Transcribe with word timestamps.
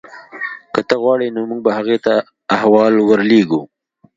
که 0.73 0.81
ته 0.87 0.95
غواړې 1.03 1.27
نو 1.35 1.41
موږ 1.49 1.59
به 1.65 1.71
هغې 1.77 1.97
ته 2.05 2.13
احوال 2.55 2.93
ورلیږو 3.01 3.61